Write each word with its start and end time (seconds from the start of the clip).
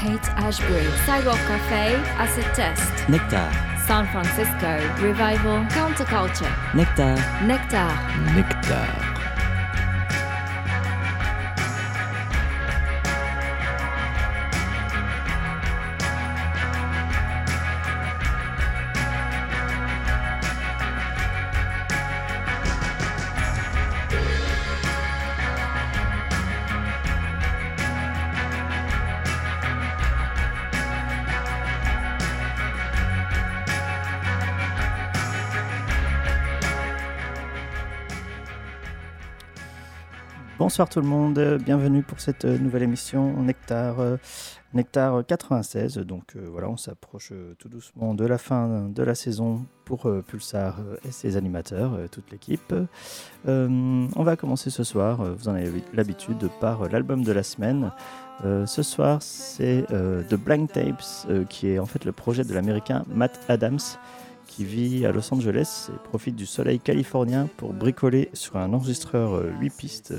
Haight 0.00 0.26
Ashbury, 0.30 0.86
Sidewalk 1.04 1.36
Cafe, 1.46 1.94
Acid 2.16 2.46
Test, 2.54 3.06
Nectar, 3.10 3.52
San 3.86 4.06
Francisco, 4.06 4.80
Revival, 5.06 5.62
Counterculture, 5.76 6.50
Nectar, 6.74 7.16
Nectar. 7.46 7.90
Nectar. 8.34 9.09
Bonsoir 40.80 40.94
tout 40.94 41.00
le 41.02 41.14
monde, 41.14 41.58
bienvenue 41.62 42.02
pour 42.02 42.20
cette 42.20 42.46
euh, 42.46 42.56
nouvelle 42.56 42.84
émission 42.84 43.42
Nectar, 43.42 44.00
euh, 44.00 44.16
Nectar 44.72 45.26
96. 45.26 45.98
Donc 45.98 46.36
euh, 46.36 46.48
voilà, 46.50 46.70
on 46.70 46.78
s'approche 46.78 47.32
euh, 47.32 47.54
tout 47.58 47.68
doucement 47.68 48.14
de 48.14 48.24
la 48.24 48.38
fin 48.38 48.88
de 48.88 49.02
la 49.02 49.14
saison 49.14 49.66
pour 49.84 50.06
euh, 50.06 50.22
Pulsar 50.26 50.78
euh, 50.80 50.96
et 51.06 51.12
ses 51.12 51.36
animateurs, 51.36 51.92
euh, 51.92 52.06
toute 52.10 52.30
l'équipe. 52.30 52.72
Euh, 53.46 54.06
on 54.16 54.22
va 54.22 54.36
commencer 54.36 54.70
ce 54.70 54.82
soir, 54.82 55.20
euh, 55.20 55.34
vous 55.36 55.50
en 55.50 55.54
avez 55.54 55.84
l'habitude, 55.92 56.48
par 56.62 56.80
euh, 56.80 56.88
l'album 56.88 57.24
de 57.24 57.32
la 57.32 57.42
semaine. 57.42 57.92
Euh, 58.46 58.64
ce 58.64 58.82
soir, 58.82 59.20
c'est 59.20 59.84
euh, 59.90 60.22
The 60.30 60.36
Blank 60.36 60.72
Tapes, 60.72 61.04
euh, 61.28 61.44
qui 61.44 61.68
est 61.68 61.78
en 61.78 61.84
fait 61.84 62.06
le 62.06 62.12
projet 62.12 62.42
de 62.42 62.54
l'américain 62.54 63.04
Matt 63.06 63.38
Adams, 63.48 63.80
qui 64.46 64.64
vit 64.64 65.06
à 65.06 65.12
Los 65.12 65.32
Angeles 65.32 65.90
et 65.94 66.08
profite 66.08 66.34
du 66.34 66.44
soleil 66.46 66.80
californien 66.80 67.48
pour 67.56 67.72
bricoler 67.72 68.30
sur 68.32 68.56
un 68.56 68.72
enregistreur 68.72 69.34
euh, 69.34 69.52
8 69.60 69.70
pistes 69.70 70.14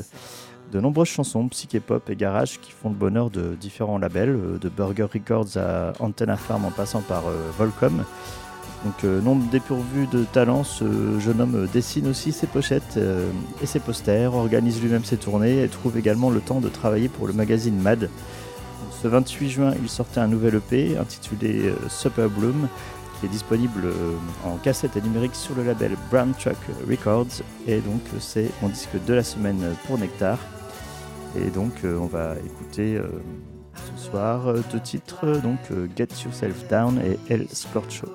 de 0.72 0.80
nombreuses 0.80 1.10
chansons 1.10 1.48
psyché-pop 1.50 2.10
et 2.10 2.16
garage 2.16 2.60
qui 2.60 2.72
font 2.72 2.90
le 2.90 2.96
bonheur 2.96 3.30
de 3.30 3.56
différents 3.60 3.98
labels, 3.98 4.30
euh, 4.30 4.58
de 4.58 4.70
Burger 4.70 5.08
Records 5.14 5.58
à 5.58 5.94
Antenna 6.00 6.38
Farm 6.38 6.66
en 6.66 6.72
passant 6.72 7.02
par 7.02 7.28
euh, 7.28 7.50
Volcom. 7.58 8.04
Donc 8.86 9.04
euh, 9.04 9.22
non 9.22 9.36
dépourvu 9.36 10.08
de 10.08 10.24
talent, 10.24 10.64
ce 10.64 11.20
jeune 11.20 11.42
homme 11.42 11.68
dessine 11.72 12.08
aussi 12.08 12.32
ses 12.32 12.48
pochettes 12.48 12.98
et 13.62 13.66
ses 13.66 13.80
posters, 13.80 14.34
organise 14.34 14.82
lui-même 14.82 15.04
ses 15.04 15.18
tournées 15.18 15.64
et 15.64 15.68
trouve 15.68 15.98
également 15.98 16.32
le 16.32 16.40
temps 16.40 16.62
de 16.62 16.70
travailler 16.70 17.10
pour 17.10 17.28
le 17.28 17.34
magazine 17.34 17.80
Mad. 17.80 18.10
Ce 19.04 19.08
28 19.08 19.50
juin, 19.50 19.74
il 19.80 19.90
sortait 19.90 20.20
un 20.20 20.28
nouvel 20.28 20.56
EP 20.56 20.98
intitulé 20.98 21.74
Super 21.90 22.28
Bloom 22.30 22.68
qui 23.20 23.28
est 23.28 23.30
disponible 23.30 23.84
en 24.46 24.58
cassette 24.58 24.98
et 24.98 25.02
numérique 25.02 25.36
sur 25.36 25.56
le 25.56 25.64
label 25.64 25.92
Brown 26.10 26.34
Truck 26.40 26.58
Records 26.90 27.44
et 27.68 27.82
donc 27.82 28.02
c'est 28.20 28.50
mon 28.64 28.70
disque 28.70 29.04
de 29.06 29.14
la 29.14 29.24
semaine 29.24 29.76
pour 29.86 30.00
Nectar. 30.00 30.40
Et 31.36 31.50
donc 31.50 31.72
euh, 31.84 31.98
on 31.98 32.08
va 32.08 32.36
écouter 32.46 32.98
euh, 32.98 33.08
ce 33.76 34.10
soir 34.10 34.48
euh, 34.48 34.62
deux 34.72 34.80
titres, 34.80 35.26
donc 35.42 35.60
Get 35.96 36.10
Yourself 36.26 36.68
Down 36.70 37.00
et 37.00 37.34
El 37.34 37.48
Scorcho. 37.50 38.08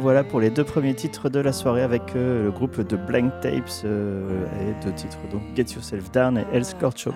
Voilà, 0.00 0.24
pour 0.24 0.40
les 0.40 0.50
deux 0.50 0.64
premiers 0.64 0.94
titres 0.94 1.28
de 1.28 1.38
la 1.38 1.52
soirée 1.52 1.82
avec 1.82 2.16
euh, 2.16 2.44
le 2.44 2.50
groupe 2.50 2.80
de 2.80 2.96
Blank 2.96 3.32
Tapes 3.40 3.70
euh, 3.84 4.46
et 4.60 4.84
deux 4.84 4.92
titres, 4.92 5.18
donc 5.30 5.42
Get 5.54 5.74
Yourself 5.74 6.10
Down 6.10 6.38
et 6.38 6.44
El 6.52 6.64
Scorcho. 6.64 7.12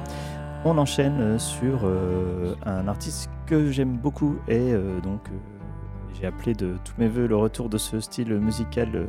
On 0.64 0.78
enchaîne 0.78 1.20
euh, 1.20 1.38
sur 1.38 1.80
un 2.66 2.86
artiste 2.86 3.30
que 3.46 3.70
j'aime 3.72 3.96
beaucoup 3.96 4.36
et 4.48 4.72
donc 5.02 5.28
j'ai 6.14 6.26
appelé 6.26 6.52
de 6.52 6.74
tous 6.84 6.94
mes 6.98 7.08
voeux 7.08 7.26
le 7.26 7.36
retour 7.36 7.68
de 7.68 7.78
ce 7.78 8.00
style 8.00 8.34
musical 8.34 9.06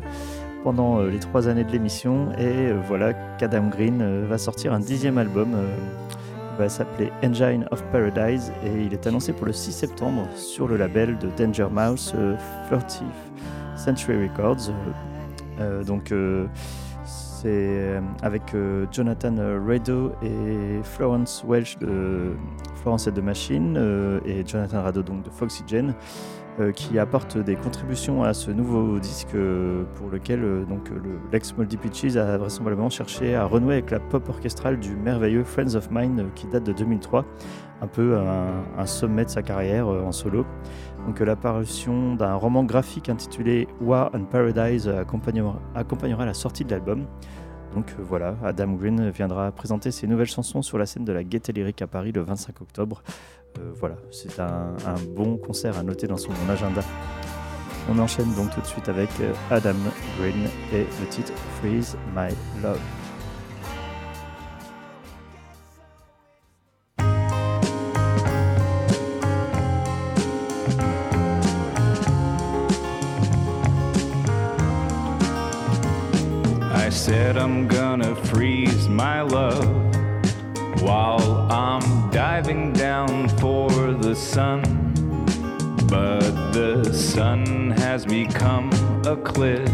pendant 0.64 1.02
les 1.02 1.20
trois 1.20 1.48
années 1.48 1.64
de 1.66 1.72
l'émission. 1.72 2.32
Et 2.38 2.72
voilà 2.88 3.14
qu'Adam 3.38 3.68
Green 3.68 4.26
va 4.26 4.38
sortir 4.38 4.74
un 4.74 4.80
dixième 4.80 5.18
album 5.18 5.56
va 6.58 6.70
s'appeler 6.70 7.12
Engine 7.24 7.66
of 7.72 7.84
Paradise. 7.92 8.52
Et 8.64 8.84
il 8.86 8.94
est 8.94 9.08
annoncé 9.08 9.34
pour 9.34 9.46
le 9.46 9.54
6 9.54 9.72
septembre 9.72 10.28
sur 10.36 10.68
le 10.68 10.78
label 10.78 11.18
de 11.18 11.30
Danger 11.38 11.68
Mouse 11.70 12.14
30th 12.72 13.04
Century 13.80 14.28
Records. 14.28 14.72
Euh, 15.60 15.84
donc 15.84 16.12
euh, 16.12 16.46
c'est 17.06 17.48
euh, 17.48 18.02
avec 18.22 18.56
Jonathan 18.92 19.36
Rado 19.66 20.12
et 20.22 20.84
Florence 20.84 21.44
Welch 21.48 21.78
de 21.80 22.34
Florence 22.76 23.08
et 23.08 23.12
de 23.12 23.22
Machine 23.22 24.22
et 24.26 24.46
Jonathan 24.46 24.84
Rado 24.84 25.02
donc 25.02 25.24
de 25.24 25.30
Foxygen. 25.30 25.94
qui 26.76 27.00
apporte 27.00 27.38
des 27.38 27.56
contributions 27.56 28.22
à 28.22 28.34
ce 28.34 28.52
nouveau 28.52 29.00
disque 29.00 29.38
pour 29.96 30.10
lequel 30.10 30.66
donc 30.68 30.92
l'ex 31.32 31.56
Moldy 31.58 31.78
Peaches 31.78 32.18
a 32.18 32.38
vraisemblablement 32.38 32.90
cherché 32.90 33.34
à 33.34 33.46
renouer 33.46 33.76
avec 33.76 33.92
la 33.92 34.02
pop 34.02 34.28
orchestrale 34.28 34.78
du 34.78 34.94
merveilleux 34.98 35.46
Friends 35.46 35.76
of 35.76 35.90
Mine 35.90 36.28
qui 36.36 36.48
date 36.48 36.66
de 36.66 36.74
2003, 36.74 37.24
un 37.82 37.88
peu 37.88 38.18
un 38.18 38.86
sommet 38.86 39.24
de 39.24 39.30
sa 39.30 39.42
carrière 39.42 39.88
en 39.88 40.12
solo. 40.12 40.46
Donc 41.06 41.20
l'apparition 41.20 42.16
d'un 42.16 42.36
roman 42.36 42.64
graphique 42.64 43.10
intitulé 43.10 43.68
War 43.82 44.12
and 44.14 44.26
Paradise 44.26 44.88
accompagnera, 44.88 46.26
la 46.26 46.34
sortie 46.34 46.66
de 46.66 46.72
l'album. 46.72 47.06
Donc 47.74 47.92
euh, 47.92 48.04
voilà, 48.04 48.36
Adam 48.44 48.74
Green 48.74 49.10
viendra 49.10 49.52
présenter 49.52 49.92
ses 49.92 50.08
nouvelles 50.08 50.28
chansons 50.28 50.62
sur 50.62 50.78
la 50.78 50.86
scène 50.86 51.06
de 51.06 51.14
la 51.14 51.24
Gaieté 51.24 51.54
Lyrique 51.54 51.82
à 51.82 51.88
Paris 51.88 52.12
le 52.12 52.22
25 52.22 52.62
octobre. 52.62 53.04
Euh, 53.60 53.72
voilà, 53.76 53.96
c'est 54.12 54.40
un, 54.40 54.74
bon 55.16 55.38
concert 55.38 55.78
à 55.78 55.84
noter 55.84 56.08
dans 56.08 56.18
son 56.18 56.32
agenda. 56.50 56.82
On 57.90 57.98
enchaîne 57.98 58.32
donc 58.36 58.54
tout 58.54 58.62
de 58.62 58.68
suite 58.68 58.90
avec 58.90 59.10
euh, 59.22 59.34
Adam 59.50 59.74
Green 60.20 60.48
et 60.74 60.86
le 61.00 61.08
titre 61.10 61.34
Freeze 61.60 61.98
My 62.16 62.30
Love. 62.62 62.80
Said 77.10 77.38
I'm 77.38 77.68
gonna 77.68 78.16
freeze 78.28 78.88
my 78.88 79.22
love 79.22 79.66
while 80.84 81.52
I'm 81.52 82.12
diving 82.12 82.72
down 82.72 83.28
for 83.40 83.68
the 83.94 84.16
sun. 84.16 84.62
But 85.88 86.52
the 86.52 86.94
sun 86.94 87.72
has 87.72 88.06
become 88.06 88.70
a 89.08 89.18
cliff, 89.18 89.68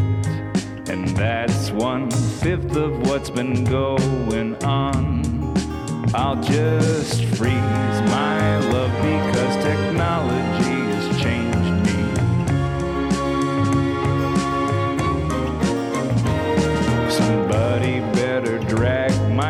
and 0.88 1.10
that's 1.10 1.72
one 1.72 2.10
fifth 2.10 2.78
of 2.78 3.06
what's 3.06 3.30
been 3.30 3.66
going 3.66 4.56
on. 4.64 4.96
I'll 6.16 6.42
just 6.42 7.26
freeze 7.36 8.00
my 8.16 8.60
love 8.72 8.94
because 9.04 9.56
technology 9.62 10.75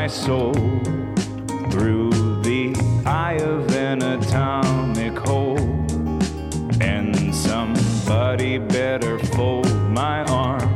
my 0.06 0.08
soul 0.08 0.54
through 1.72 2.12
the 2.44 2.76
eye 3.08 3.40
of 3.42 3.76
an 3.76 4.04
atomic 4.04 5.18
hole. 5.18 5.58
And 6.80 7.34
somebody 7.34 8.60
better 8.60 9.18
fold 9.18 9.74
my 9.90 10.24
arms, 10.26 10.75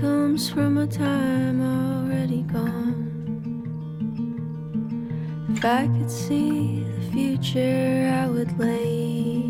comes 0.00 0.50
from 0.50 0.78
a 0.78 0.86
time 0.86 1.60
already 1.60 2.42
gone. 2.42 3.04
If 5.50 5.64
I 5.64 5.86
could 5.86 6.10
see 6.10 6.84
the 6.84 7.10
future, 7.12 8.10
I 8.22 8.28
would 8.28 8.58
lay 8.58 9.42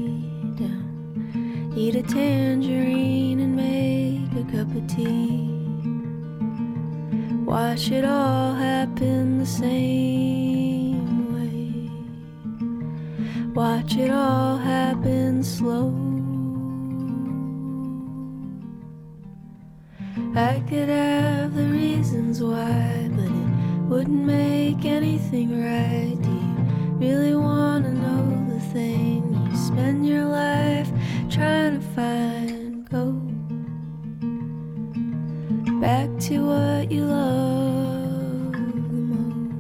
down, 0.57 1.73
Eat 1.77 1.95
a 1.97 2.03
tangerine 2.03 3.41
and 3.41 3.57
make 3.57 4.33
a 4.41 4.45
cup 4.53 4.75
of 4.75 4.87
tea. 4.87 5.51
Watch 7.45 7.91
it 7.91 8.05
all 8.05 8.55
happen 8.55 9.39
the 9.39 9.47
same 9.47 11.33
way. 11.35 11.91
Watch 13.55 13.97
it 13.97 14.11
all 14.11 14.57
happen 14.57 15.43
slow. 15.43 16.06
I 20.37 20.63
could 20.69 20.89
have 20.91 21.55
the 21.55 21.65
reasons 21.65 22.43
why, 22.43 23.09
but 23.13 23.25
it 23.25 23.89
wouldn't 23.89 24.25
make 24.25 24.85
anything 24.85 25.49
right. 25.63 26.17
Do 26.21 26.31
you 26.31 26.97
really 26.99 27.35
wanna 27.35 27.93
know 27.93 28.47
the 28.53 28.61
thing 28.73 29.49
you 29.51 29.57
spend 29.57 30.07
your 30.07 30.27
life? 30.27 30.91
trying 31.37 31.79
to 31.79 31.87
find 31.95 32.89
Go 32.89 33.13
Back 35.81 36.09
to 36.21 36.39
what 36.47 36.91
you 36.91 37.05
love 37.05 38.53
the 38.53 39.03
most. 39.13 39.59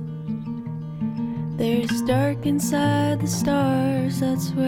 There's 1.59 2.03
dark 2.03 2.47
inside 2.47 3.21
the 3.21 3.27
stars, 3.27 4.21
that's 4.21 4.51
where 4.53 4.66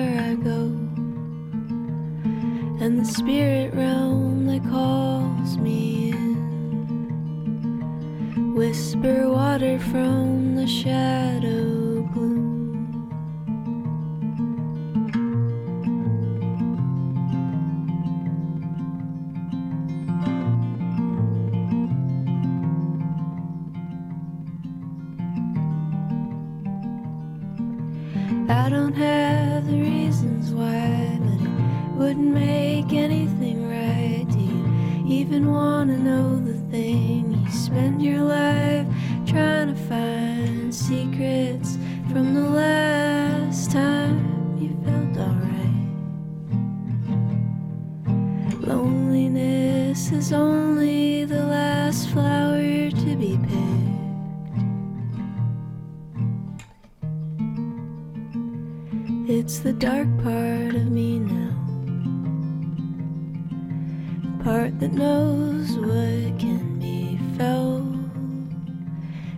Loneliness 50.09 50.27
is 50.27 50.33
only 50.33 51.25
the 51.25 51.45
last 51.45 52.09
flower 52.11 52.91
to 52.91 53.17
be 53.17 53.39
picked. 53.43 53.89
It's 59.29 59.59
the 59.59 59.75
dark 59.75 60.09
part 60.23 60.75
of 60.75 60.91
me 60.91 61.19
now. 61.19 61.55
The 64.23 64.45
part 64.45 64.81
that 64.81 64.93
knows 64.93 65.77
what 65.77 66.39
can 66.39 66.79
be 66.79 67.19
felt. 67.37 67.85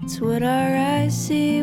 It's 0.02 0.20
what 0.20 0.44
our 0.44 0.76
eyes 0.76 1.16
see 1.16 1.59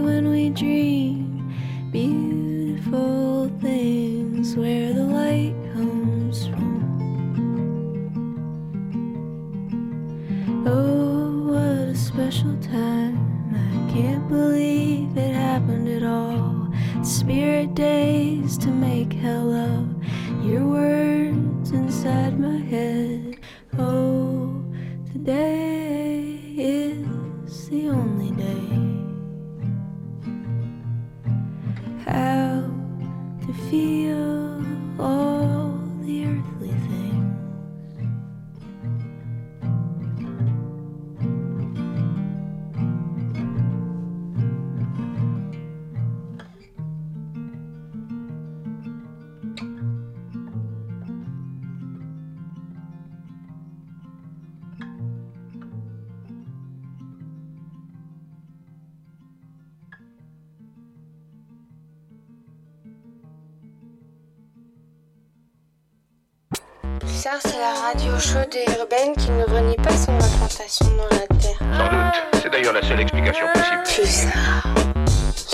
chaude 68.28 68.56
et 68.56 68.70
urbaine 68.78 69.16
qui 69.16 69.32
ne 69.32 69.44
renie 69.46 69.78
pas 69.78 69.96
son 69.96 70.12
implantation 70.12 70.86
dans 70.98 71.16
la 71.16 71.28
Terre. 71.40 71.60
Sans 71.60 71.90
doute. 71.90 72.42
C'est 72.44 72.52
d'ailleurs 72.52 72.74
la 72.74 72.82
seule 72.82 73.00
explication 73.00 73.46
possible. 73.54 73.84
Pulsar, 73.86 74.76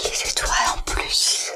les 0.04 0.32
étoiles 0.32 0.70
en 0.76 0.82
plus. 0.82 1.52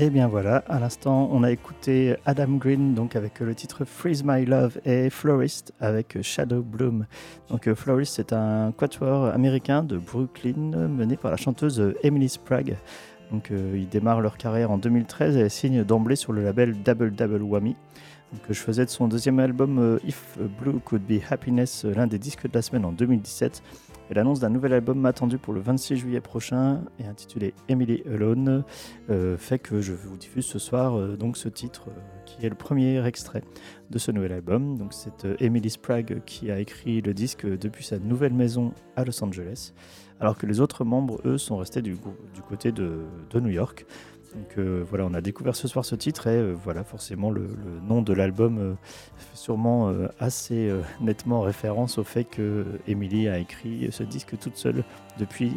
Et 0.00 0.06
Eh 0.06 0.10
bien 0.10 0.26
voilà, 0.26 0.64
à 0.68 0.80
l'instant, 0.80 1.28
on 1.32 1.44
a 1.44 1.52
écouté 1.52 2.16
Adam 2.26 2.56
Green 2.56 2.94
donc 2.94 3.14
avec 3.14 3.38
le 3.38 3.54
titre 3.54 3.84
Freeze 3.84 4.24
My 4.24 4.44
Love 4.44 4.80
et 4.84 5.10
Florist 5.10 5.72
avec 5.80 6.20
Shadow 6.20 6.62
Bloom. 6.62 7.06
Donc 7.50 7.68
euh, 7.68 7.76
Florist, 7.76 8.16
c'est 8.16 8.32
un 8.32 8.72
quatuor 8.76 9.26
américain 9.26 9.84
de 9.84 9.96
Brooklyn 9.96 10.88
mené 10.88 11.16
par 11.16 11.30
la 11.30 11.36
chanteuse 11.36 11.94
Emily 12.02 12.28
Sprague. 12.28 12.76
Donc 13.30 13.52
euh, 13.52 13.74
ils 13.76 13.88
démarrent 13.88 14.22
leur 14.22 14.38
carrière 14.38 14.72
en 14.72 14.78
2013 14.78 15.36
et 15.36 15.48
signent 15.48 15.84
d'emblée 15.84 16.16
sur 16.16 16.32
le 16.32 16.42
label 16.42 16.82
Double 16.82 17.12
Double 17.12 17.42
Whammy. 17.42 17.76
Euh, 18.32 18.36
je 18.50 18.60
faisais 18.60 18.84
de 18.84 18.90
son 18.90 19.08
deuxième 19.08 19.38
album 19.38 19.78
euh, 19.78 19.98
If 20.06 20.38
Blue 20.60 20.78
Could 20.80 21.02
Be 21.02 21.20
Happiness 21.28 21.84
euh, 21.84 21.94
l'un 21.94 22.06
des 22.06 22.18
disques 22.18 22.46
de 22.46 22.54
la 22.54 22.62
semaine 22.62 22.84
en 22.84 22.92
2017. 22.92 23.62
Et 24.10 24.14
l'annonce 24.14 24.40
d'un 24.40 24.48
nouvel 24.48 24.72
album 24.72 25.04
attendu 25.04 25.36
pour 25.36 25.52
le 25.52 25.60
26 25.60 25.96
juillet 25.96 26.22
prochain 26.22 26.80
et 26.98 27.04
intitulé 27.04 27.52
Emily 27.68 28.02
Alone 28.06 28.64
euh, 29.10 29.36
fait 29.36 29.58
que 29.58 29.82
je 29.82 29.92
vous 29.92 30.16
diffuse 30.16 30.46
ce 30.46 30.58
soir 30.58 30.98
donc 31.18 31.36
ce 31.36 31.50
titre 31.50 31.88
qui 32.24 32.46
est 32.46 32.48
le 32.48 32.54
premier 32.54 33.04
extrait 33.06 33.42
de 33.90 33.98
ce 33.98 34.10
nouvel 34.10 34.32
album. 34.32 34.78
Donc 34.78 34.94
c'est 34.94 35.26
Emily 35.42 35.68
Sprague 35.68 36.22
qui 36.24 36.50
a 36.50 36.58
écrit 36.58 37.02
le 37.02 37.12
disque 37.12 37.46
depuis 37.46 37.84
sa 37.84 37.98
nouvelle 37.98 38.32
maison 38.32 38.72
à 38.96 39.04
Los 39.04 39.22
Angeles, 39.22 39.74
alors 40.20 40.38
que 40.38 40.46
les 40.46 40.60
autres 40.60 40.84
membres 40.84 41.20
eux 41.26 41.36
sont 41.36 41.58
restés 41.58 41.82
du, 41.82 41.94
côté 42.48 42.72
de 42.72 43.04
New 43.34 43.50
York. 43.50 43.84
Donc 44.34 44.58
euh, 44.58 44.84
voilà, 44.88 45.06
on 45.06 45.14
a 45.14 45.20
découvert 45.20 45.56
ce 45.56 45.68
soir 45.68 45.84
ce 45.84 45.94
titre 45.94 46.26
et 46.26 46.36
euh, 46.36 46.52
voilà 46.52 46.84
forcément 46.84 47.30
le, 47.30 47.48
nom 47.82 48.02
de 48.02 48.12
l'album 48.12 48.58
euh, 48.58 48.74
fait 49.16 49.36
sûrement 49.36 49.92
assez 50.18 50.70
nettement 51.00 51.40
référence 51.40 51.98
au 51.98 52.04
fait 52.04 52.24
que 52.24 52.66
Emily 52.86 53.28
a 53.28 53.38
écrit 53.38 53.88
ce 53.90 54.02
disque 54.02 54.38
toute 54.38 54.56
seule 54.56 54.84
depuis 55.18 55.52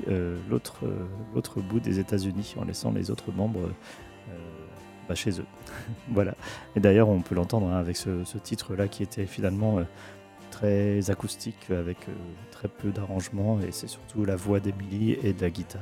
l'autre 0.49 1.61
bout 1.61 1.79
des 1.79 1.99
États-Unis 1.99 2.55
en 2.59 2.65
laissant 2.65 2.91
les 2.91 3.11
autres 3.11 3.31
membres 3.31 3.69
bah, 5.09 5.15
chez 5.15 5.39
eux. 5.39 5.45
voilà. 6.09 6.35
Et 6.75 6.79
d'ailleurs, 6.79 7.09
on 7.09 7.21
peut 7.21 7.35
l'entendre 7.35 7.67
hein, 7.67 7.77
avec 7.77 7.97
ce, 7.97 8.23
ce 8.23 8.37
titre-là 8.37 8.87
qui 8.87 9.03
était 9.03 9.25
finalement 9.25 9.79
très 10.51 11.09
acoustique 11.09 11.71
avec 11.71 11.97
très 12.51 12.67
peu 12.67 12.91
d'arrangements 12.91 13.59
et 13.59 13.71
c'est 13.71 13.87
surtout 13.87 14.25
la 14.25 14.35
voix 14.35 14.59
d'Emily 14.59 15.17
et 15.23 15.33
de 15.33 15.41
la 15.41 15.49
guitare. 15.49 15.81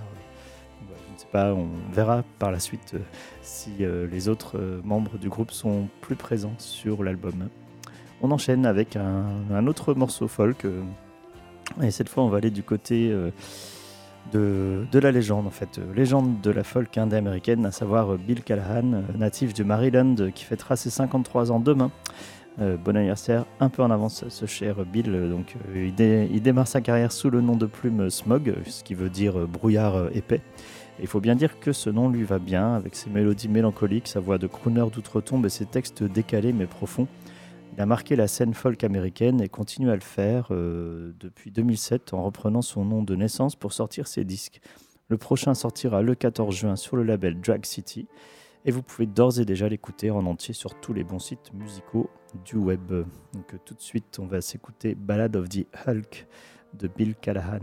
On 1.33 1.67
verra 1.91 2.23
par 2.39 2.51
la 2.51 2.59
suite 2.59 2.93
euh, 2.95 2.99
si 3.41 3.71
euh, 3.81 4.07
les 4.07 4.29
autres 4.29 4.57
euh, 4.57 4.81
membres 4.83 5.17
du 5.17 5.29
groupe 5.29 5.51
sont 5.51 5.87
plus 6.01 6.15
présents 6.15 6.55
sur 6.57 7.03
l'album. 7.03 7.49
On 8.21 8.31
enchaîne 8.31 8.65
avec 8.65 8.97
un, 8.97 9.67
autre 9.67 9.93
morceau 9.93 10.27
folk. 10.27 10.65
et 11.81 11.89
cette 11.89 12.09
fois, 12.09 12.23
on 12.23 12.27
va 12.27 12.39
aller 12.39 12.51
du 12.51 12.63
côté 12.63 13.15
de, 14.33 14.85
la 14.91 15.11
légende, 15.11 15.47
en 15.47 15.51
fait. 15.51 15.79
Légende 15.95 16.41
de 16.41 16.51
la 16.51 16.65
folk 16.65 16.97
indé 16.97 17.15
américaine, 17.15 17.65
à 17.65 17.71
savoir 17.71 18.17
Bill 18.17 18.43
Callahan, 18.43 19.03
natif 19.17 19.53
du 19.53 19.63
Maryland, 19.63 20.15
qui 20.35 20.43
fêtera 20.43 20.75
ses 20.75 20.89
53 20.89 21.53
ans 21.53 21.61
demain. 21.61 21.91
Bon 22.57 22.97
anniversaire, 22.97 23.45
un 23.61 23.69
peu 23.69 23.83
en 23.83 23.89
avance, 23.89 24.25
ce 24.27 24.45
cher 24.45 24.83
Bill. 24.83 25.29
Donc, 25.29 25.55
il, 25.73 25.95
dé- 25.95 26.27
il 26.29 26.41
démarre 26.41 26.67
sa 26.67 26.81
carrière 26.81 27.13
sous 27.13 27.29
le 27.29 27.39
nom 27.39 27.55
de 27.55 27.67
plume 27.67 28.09
Smog, 28.09 28.53
ce 28.65 28.83
qui 28.83 28.95
veut 28.95 29.09
dire 29.09 29.47
brouillard 29.47 30.09
épais. 30.13 30.41
Il 31.01 31.07
faut 31.07 31.21
bien 31.21 31.35
dire 31.35 31.59
que 31.59 31.71
ce 31.71 31.89
nom 31.89 32.09
lui 32.09 32.23
va 32.23 32.39
bien, 32.39 32.73
avec 32.73 32.95
ses 32.95 33.09
mélodies 33.09 33.47
mélancoliques, 33.47 34.07
sa 34.07 34.19
voix 34.19 34.37
de 34.37 34.47
crooner 34.47 34.85
d'outre-tombe 34.91 35.45
et 35.45 35.49
ses 35.49 35.65
textes 35.65 36.03
décalés 36.03 36.51
mais 36.51 36.65
profonds. 36.65 37.07
Il 37.73 37.81
a 37.81 37.85
marqué 37.85 38.17
la 38.17 38.27
scène 38.27 38.53
folk 38.53 38.83
américaine 38.83 39.41
et 39.41 39.47
continue 39.47 39.89
à 39.89 39.95
le 39.95 40.01
faire 40.01 40.47
euh, 40.51 41.13
depuis 41.19 41.51
2007 41.51 42.13
en 42.13 42.23
reprenant 42.23 42.61
son 42.61 42.83
nom 42.83 43.03
de 43.03 43.15
naissance 43.15 43.55
pour 43.55 43.71
sortir 43.71 44.07
ses 44.07 44.25
disques. 44.25 44.59
Le 45.07 45.17
prochain 45.17 45.53
sortira 45.53 46.01
le 46.01 46.15
14 46.15 46.53
juin 46.53 46.75
sur 46.75 46.97
le 46.97 47.03
label 47.03 47.39
Drag 47.39 47.65
City 47.65 48.07
et 48.65 48.71
vous 48.71 48.81
pouvez 48.81 49.05
d'ores 49.05 49.39
et 49.39 49.45
déjà 49.45 49.69
l'écouter 49.69 50.11
en 50.11 50.25
entier 50.25 50.53
sur 50.53 50.79
tous 50.81 50.91
les 50.91 51.05
bons 51.05 51.19
sites 51.19 51.53
musicaux 51.53 52.09
du 52.43 52.57
web. 52.57 52.91
Donc 53.33 53.55
tout 53.63 53.73
de 53.73 53.81
suite, 53.81 54.19
on 54.19 54.25
va 54.25 54.41
s'écouter 54.41 54.95
Ballad 54.95 55.37
of 55.37 55.47
the 55.47 55.65
Hulk 55.87 56.27
de 56.73 56.87
Bill 56.89 57.15
Callahan. 57.15 57.61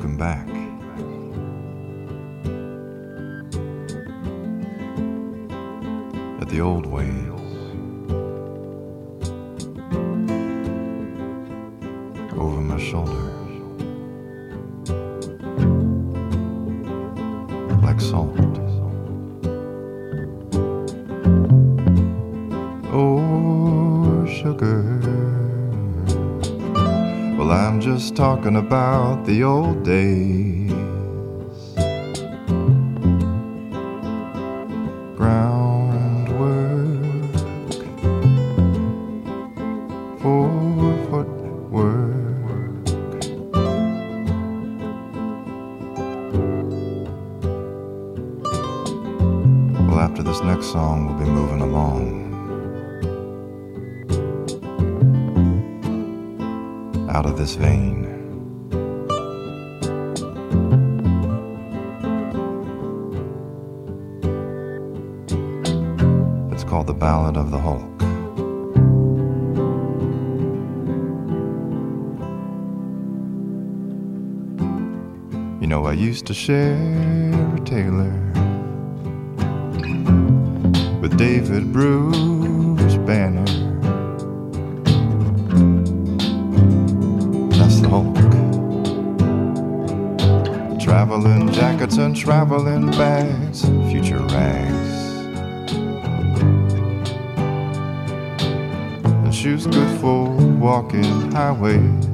Looking 0.00 0.16
back. 0.16 0.48
At 6.40 6.48
the 6.48 6.62
old 6.62 6.86
ways. 6.86 7.29
Talking 28.50 28.66
about 28.66 29.24
the 29.26 29.44
old 29.44 29.84
days. 29.84 30.49
You 75.60 75.66
know, 75.66 75.84
I 75.84 75.92
used 75.92 76.24
to 76.28 76.32
share 76.32 76.74
a 76.74 77.60
tailor 77.66 78.10
with 81.02 81.18
David 81.18 81.70
Bruce 81.70 82.94
Banner. 83.04 83.44
That's 87.58 87.80
the 87.80 87.88
Hulk. 87.90 88.16
Traveling 90.80 91.52
jackets 91.52 91.98
and 91.98 92.16
traveling 92.16 92.90
bags, 92.92 93.66
future 93.90 94.18
rags. 94.18 94.92
And 99.04 99.34
shoes 99.34 99.66
good 99.66 100.00
for 100.00 100.24
walking 100.58 101.32
highways, 101.32 102.06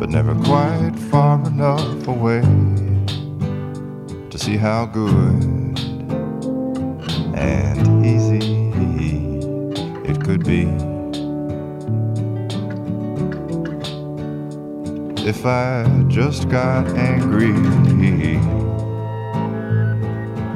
but 0.00 0.10
never 0.10 0.34
quite 0.44 0.95
far 1.16 1.40
enough 1.46 2.08
away 2.08 2.42
to 4.28 4.36
see 4.36 4.58
how 4.58 4.84
good 4.84 5.42
and 7.34 8.04
easy 8.04 8.68
it 10.10 10.20
could 10.22 10.44
be. 10.44 10.64
If 15.26 15.46
I 15.46 15.86
just 16.08 16.50
got 16.50 16.86
angry, 16.88 17.54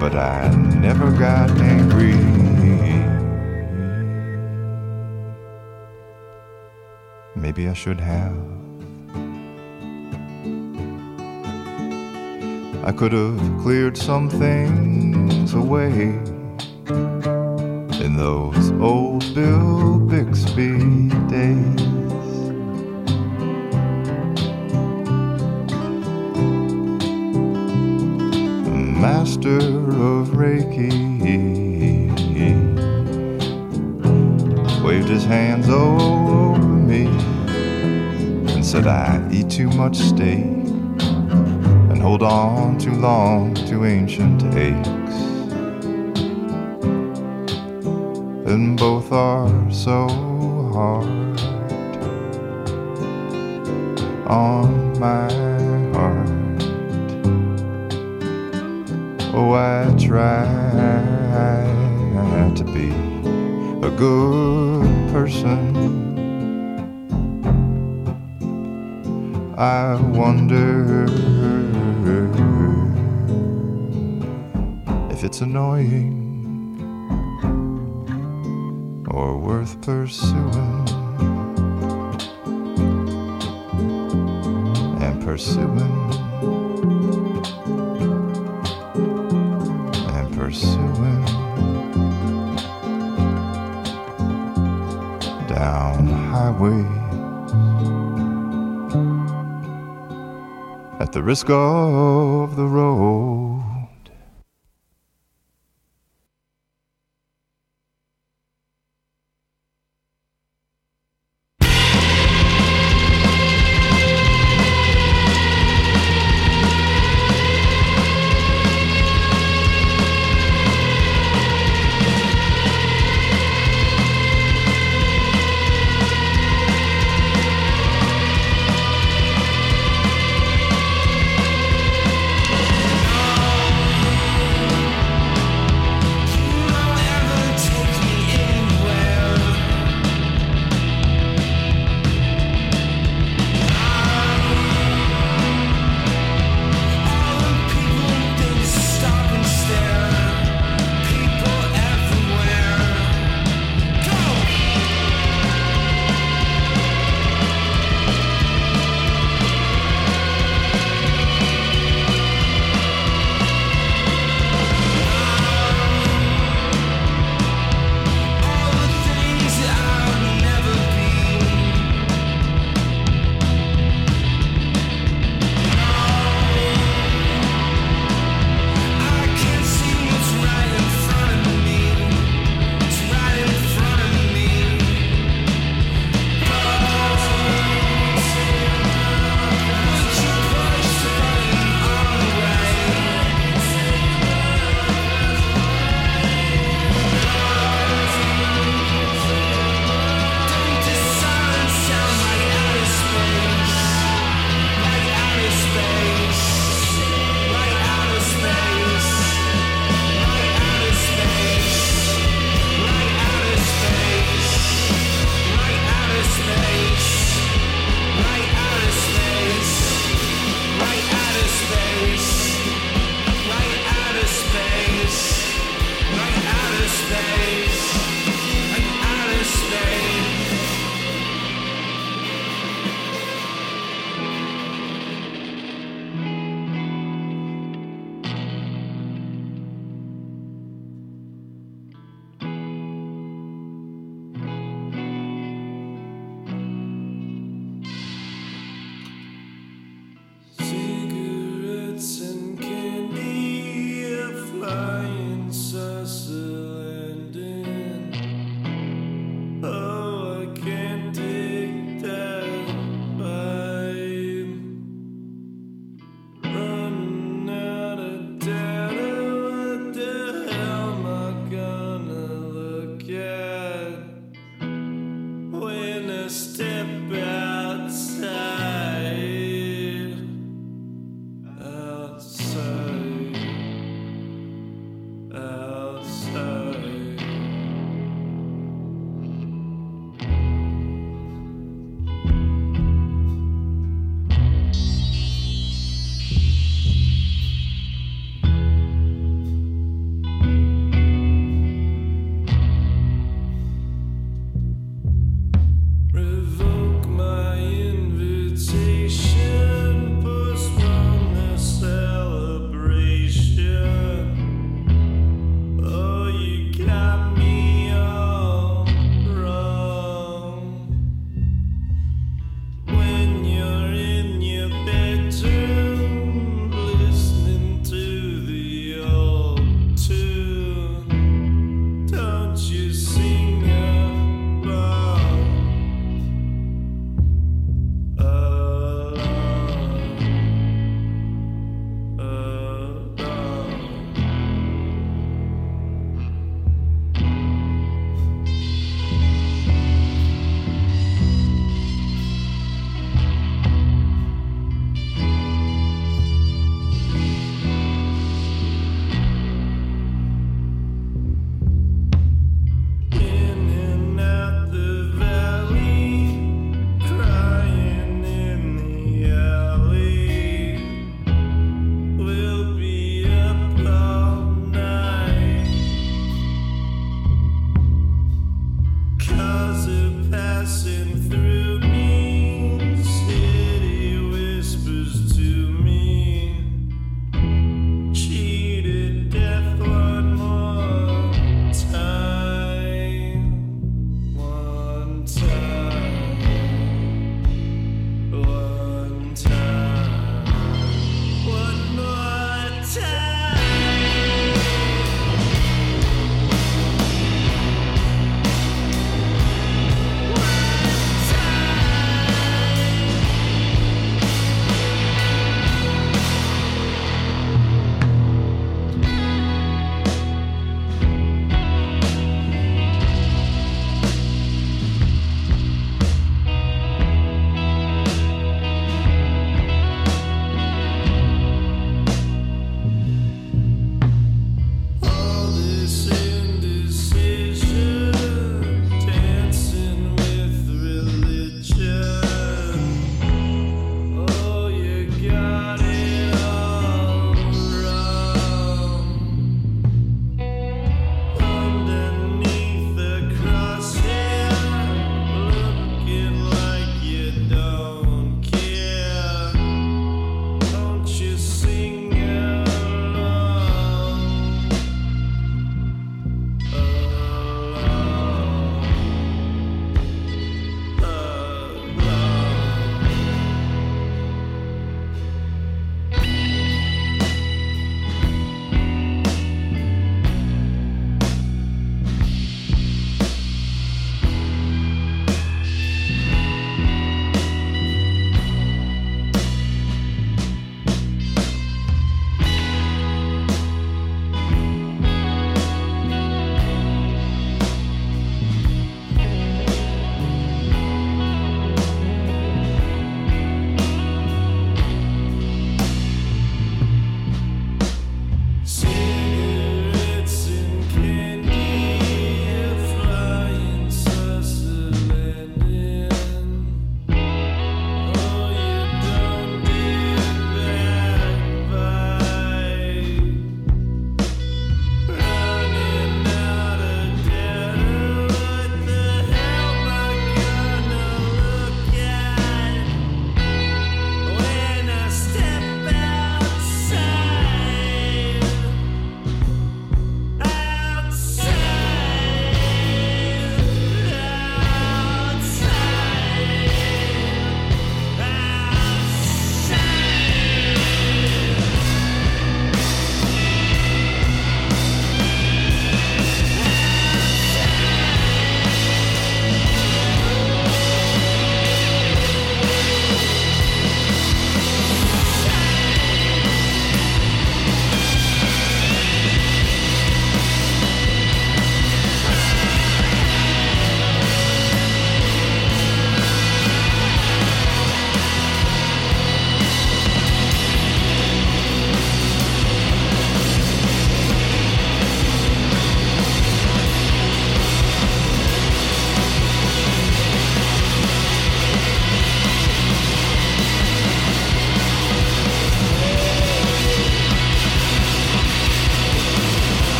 but 0.00 0.16
I 0.16 0.52
never 0.80 1.12
got 1.12 1.50
angry. 1.60 2.18
Maybe 7.36 7.68
I 7.68 7.74
should 7.74 8.00
have. 8.00 8.57
I 12.88 12.92
could 12.92 13.12
have 13.12 13.38
cleared 13.60 13.98
some 13.98 14.30
things 14.30 15.52
away 15.52 15.92
in 18.02 18.16
those 18.16 18.70
old 18.80 19.34
Bill 19.34 19.98
Bixby 19.98 21.10
days. 21.28 21.82
Master 28.98 29.58
of 29.58 30.28
Reiki 30.28 30.90
waved 34.82 35.08
his 35.10 35.26
hands 35.26 35.68
over 35.68 36.58
me 36.62 37.04
and 38.54 38.64
said, 38.64 38.86
I 38.86 39.28
eat 39.30 39.50
too 39.50 39.68
much 39.68 39.96
steak 39.98 40.57
hold 42.08 42.22
on 42.22 42.78
too 42.78 42.94
long 42.94 43.52
to 43.52 43.84
ancient 43.84 44.42
aches. 44.56 45.18
And 48.50 48.78
both 48.78 49.12
are 49.12 49.70
so 49.70 50.08
hard 50.72 51.38
on 54.26 54.98
my 54.98 55.30
heart. 55.92 56.62
Oh, 59.34 59.52
I 59.52 59.94
try 59.98 60.46
to 62.56 62.64
be 62.64 62.88
a 63.86 63.90
good 63.90 65.12
person. 65.12 65.76
I 69.58 70.00
wonder 70.16 71.57
if 75.10 75.22
it's 75.22 75.40
annoying 75.40 76.14
or 79.08 79.38
worth 79.38 79.80
pursuing 79.82 80.88
and 85.00 85.22
pursuing 85.22 85.80
and 90.08 90.34
pursuing 90.36 91.24
down 95.46 96.06
highway 96.06 96.97
at 101.08 101.12
the 101.12 101.22
risk 101.22 101.48
of 101.48 102.54
the 102.54 102.66
road. 102.66 103.47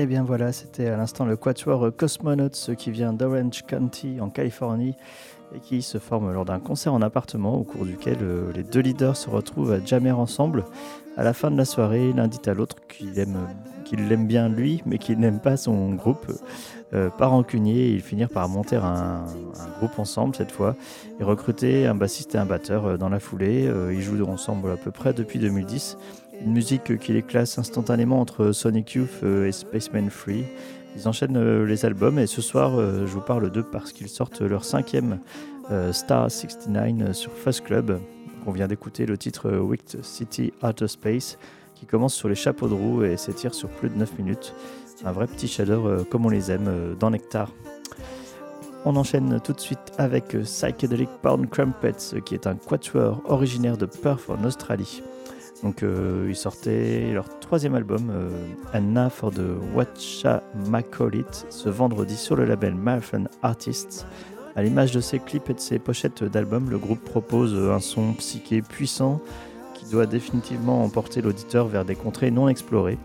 Et 0.00 0.04
eh 0.04 0.06
bien 0.06 0.24
voilà, 0.24 0.50
c'était 0.50 0.86
à 0.86 0.96
l'instant 0.96 1.26
le 1.26 1.36
quatuor 1.36 1.90
Cosmonauts 1.94 2.74
qui 2.78 2.90
vient 2.90 3.12
d'Orange 3.12 3.64
County 3.66 4.18
en 4.18 4.30
Californie 4.30 4.94
et 5.54 5.58
qui 5.58 5.82
se 5.82 5.98
forme 5.98 6.32
lors 6.32 6.46
d'un 6.46 6.58
concert 6.58 6.94
en 6.94 7.02
appartement 7.02 7.54
au 7.54 7.64
cours 7.64 7.84
duquel 7.84 8.16
euh, 8.22 8.50
les 8.54 8.62
deux 8.62 8.80
leaders 8.80 9.14
se 9.14 9.28
retrouvent 9.28 9.72
à 9.72 9.84
jammer 9.84 10.10
ensemble. 10.10 10.64
À 11.18 11.22
la 11.22 11.34
fin 11.34 11.50
de 11.50 11.58
la 11.58 11.66
soirée, 11.66 12.14
l'un 12.14 12.28
dit 12.28 12.40
à 12.46 12.54
l'autre 12.54 12.76
qu'il 12.88 13.18
aime, 13.18 14.26
bien 14.26 14.48
lui, 14.48 14.82
mais 14.86 14.96
qu'il 14.96 15.18
n'aime 15.18 15.38
pas 15.38 15.58
son 15.58 15.92
groupe. 15.92 16.32
Euh, 16.94 17.10
par 17.10 17.32
rancunier, 17.32 17.90
ils 17.90 18.00
finirent 18.00 18.30
par 18.30 18.48
monter 18.48 18.76
un, 18.76 19.26
groupe 19.80 19.98
ensemble 19.98 20.34
cette 20.34 20.50
fois 20.50 20.76
et 21.20 21.24
recruter 21.24 21.86
un 21.86 21.94
bassiste 21.94 22.34
et 22.36 22.38
un 22.38 22.46
batteur 22.46 22.86
euh, 22.86 22.96
dans 22.96 23.10
la 23.10 23.20
foulée. 23.20 23.70
ils 23.92 24.00
jouent 24.00 24.24
ensemble 24.24 24.70
à 24.70 24.76
peu 24.78 24.92
près 24.92 25.12
depuis 25.12 25.38
2010 25.38 25.98
une 26.40 26.52
musique 26.52 26.98
qui 26.98 27.12
les 27.12 27.22
classe 27.22 27.58
instantanément 27.58 28.20
entre 28.20 28.52
Sonic 28.52 28.94
Youth 28.94 29.22
euh, 29.22 29.46
et 29.46 29.52
Spaceman 29.52 30.10
Free. 30.10 30.44
Ils 30.96 31.06
enchaînent 31.06 31.36
euh, 31.36 31.66
les 31.66 31.84
albums 31.84 32.18
et 32.18 32.26
ce 32.26 32.42
soir, 32.42 32.78
euh, 32.78 33.06
je 33.06 33.12
vous 33.12 33.20
parle 33.20 33.50
d'eux 33.50 33.62
parce 33.62 33.92
qu'ils 33.92 34.08
sortent 34.08 34.40
leur 34.40 34.64
cinquième 34.64 35.20
Star 35.92 36.28
69 36.28 37.12
sur 37.12 37.30
Fuzz 37.30 37.60
Club. 37.60 38.00
On 38.44 38.50
vient 38.50 38.66
d'écouter 38.66 39.06
le 39.06 39.16
titre 39.16 39.48
Wicked 39.58 40.02
City 40.02 40.52
Outer 40.64 40.88
Space 40.88 41.38
qui 41.76 41.86
commence 41.86 42.12
sur 42.12 42.28
les 42.28 42.34
chapeaux 42.34 42.66
de 42.66 42.74
roue 42.74 43.04
et 43.04 43.16
s'étire 43.16 43.54
sur 43.54 43.68
plus 43.68 43.88
de 43.88 43.94
9 43.94 44.18
minutes. 44.18 44.52
Un 45.04 45.12
vrai 45.12 45.28
petit 45.28 45.46
shader 45.46 45.78
comme 46.10 46.26
on 46.26 46.28
les 46.28 46.50
aime 46.50 46.96
dans 46.98 47.10
Nectar. 47.10 47.52
On 48.84 48.96
enchaîne 48.96 49.38
tout 49.44 49.52
de 49.52 49.60
suite 49.60 49.78
avec 49.96 50.36
Psychedelic 50.42 51.08
Pound 51.22 51.48
Crumpets, 51.48 52.20
qui 52.24 52.34
est 52.34 52.48
un 52.48 52.56
quatuor 52.56 53.22
originaire 53.26 53.76
de 53.76 53.86
Perth 53.86 54.28
en 54.28 54.42
Australie. 54.42 55.04
Donc 55.62 55.82
euh, 55.82 56.26
ils 56.28 56.36
sortaient 56.36 57.10
leur 57.12 57.28
troisième 57.40 57.74
album, 57.74 58.10
euh, 58.10 58.30
Anna 58.72 59.10
for 59.10 59.30
the 59.30 59.42
Watcha 59.74 60.42
It, 61.12 61.46
ce 61.50 61.68
vendredi 61.68 62.16
sur 62.16 62.34
le 62.36 62.44
label 62.44 62.74
Marathon 62.74 63.24
Artists. 63.42 64.06
À 64.56 64.62
l'image 64.62 64.92
de 64.92 65.00
ses 65.00 65.18
clips 65.18 65.50
et 65.50 65.54
de 65.54 65.60
ses 65.60 65.78
pochettes 65.78 66.24
d'albums, 66.24 66.70
le 66.70 66.78
groupe 66.78 67.04
propose 67.04 67.54
un 67.54 67.78
son 67.78 68.14
psyché 68.14 68.62
puissant 68.62 69.20
qui 69.74 69.84
doit 69.90 70.06
définitivement 70.06 70.82
emporter 70.82 71.20
l'auditeur 71.20 71.68
vers 71.68 71.84
des 71.84 71.94
contrées 71.94 72.30
non 72.30 72.48
explorées. 72.48 72.98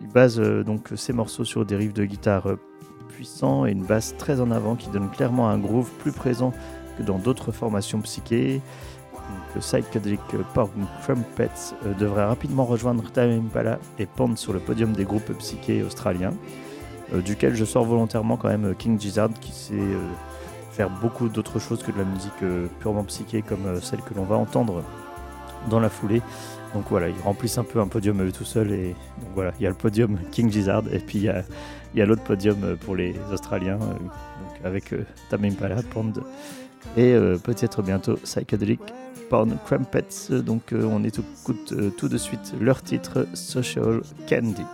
Il 0.00 0.08
base 0.08 0.40
euh, 0.40 0.64
donc 0.64 0.88
ses 0.96 1.12
morceaux 1.12 1.44
sur 1.44 1.64
des 1.64 1.76
riffs 1.76 1.94
de 1.94 2.04
guitare 2.04 2.48
puissants 3.08 3.66
et 3.66 3.70
une 3.70 3.84
basse 3.84 4.16
très 4.18 4.40
en 4.40 4.50
avant 4.50 4.74
qui 4.74 4.88
donne 4.90 5.10
clairement 5.10 5.48
un 5.48 5.58
groove 5.58 5.90
plus 6.00 6.12
présent 6.12 6.52
que 6.98 7.02
dans 7.04 7.18
d'autres 7.18 7.52
formations 7.52 8.00
psyché 8.00 8.60
le 9.54 9.60
Psychedelic 9.60 10.20
Pork 10.54 10.70
Trumpets 11.02 11.74
euh, 11.84 11.94
devrait 11.94 12.24
rapidement 12.24 12.64
rejoindre 12.64 13.02
Time 13.10 13.46
Impala 13.46 13.78
et 13.98 14.06
pendre 14.06 14.38
sur 14.38 14.52
le 14.52 14.60
podium 14.60 14.92
des 14.92 15.04
groupes 15.04 15.32
psyché 15.38 15.82
australiens, 15.82 16.34
euh, 17.12 17.20
duquel 17.20 17.54
je 17.54 17.64
sors 17.64 17.84
volontairement 17.84 18.36
quand 18.36 18.48
même 18.48 18.74
King 18.76 19.00
Gizzard 19.00 19.30
qui 19.40 19.52
sait 19.52 19.74
euh, 19.74 19.98
faire 20.70 20.88
beaucoup 20.88 21.28
d'autres 21.28 21.58
choses 21.58 21.82
que 21.82 21.90
de 21.90 21.98
la 21.98 22.04
musique 22.04 22.32
purement 22.78 23.04
psyché 23.04 23.42
comme 23.42 23.80
celle 23.80 24.00
que 24.02 24.14
l'on 24.14 24.24
va 24.24 24.36
entendre 24.36 24.84
dans 25.68 25.80
la 25.80 25.88
foulée. 25.88 26.22
Donc 26.74 26.84
voilà, 26.88 27.08
ils 27.08 27.20
remplissent 27.22 27.58
un 27.58 27.64
peu 27.64 27.80
un 27.80 27.88
podium 27.88 28.22
eux 28.22 28.30
tout 28.30 28.44
seuls 28.44 28.70
et 28.70 28.94
voilà, 29.34 29.52
il 29.58 29.64
y 29.64 29.66
a 29.66 29.70
le 29.70 29.74
podium 29.74 30.16
King 30.30 30.50
Gizzard 30.50 30.84
et 30.92 31.00
puis 31.00 31.18
il 31.18 31.98
y 31.98 32.00
a, 32.00 32.06
l'autre 32.06 32.22
podium 32.22 32.76
pour 32.84 32.94
les 32.94 33.16
Australiens 33.32 33.78
donc 33.78 34.64
avec 34.64 34.94
Time 35.28 35.44
Impala, 35.44 35.82
Pond 35.90 36.12
et 36.96 37.14
peut-être 37.42 37.82
bientôt 37.82 38.14
Psychedelic 38.14 38.80
Porn 39.30 39.56
Crumpets. 39.64 40.42
Donc 40.44 40.72
euh, 40.72 40.82
on 40.84 41.02
écoute 41.04 41.72
euh, 41.72 41.90
tout 41.96 42.08
de 42.08 42.18
suite 42.18 42.52
leur 42.60 42.82
titre 42.82 43.26
Social 43.32 44.02
Candy. 44.28 44.64